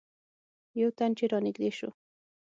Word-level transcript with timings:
یو 0.81 0.89
تن 0.97 1.11
چې 1.17 1.25
رانږدې 1.31 1.69
شو. 1.77 1.89